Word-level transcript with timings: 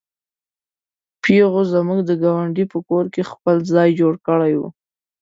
پيغو 1.23 1.61
زموږ 1.73 1.99
د 2.05 2.11
ګاونډي 2.23 2.65
په 2.71 2.79
کور 2.87 3.05
کې 3.13 3.21
خپل 3.31 3.55
ځای 3.73 3.89
جوړ 3.99 4.13
کړی 4.27 4.53
و. 4.59 4.61